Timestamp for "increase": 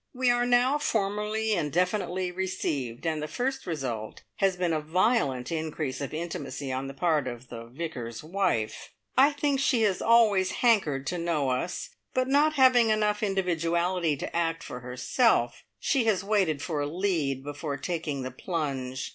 5.51-6.01